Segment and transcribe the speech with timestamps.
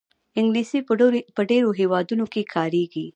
[0.39, 0.79] انګلیسي
[1.35, 3.05] په ډېرو هېوادونو کې کارېږي